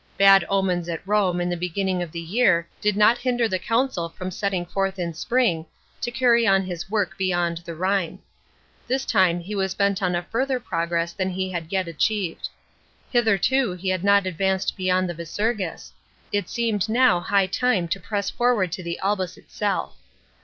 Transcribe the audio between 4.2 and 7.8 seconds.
setting forth in spring, to carry on his work beyond the